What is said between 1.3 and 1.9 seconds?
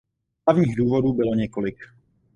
několik.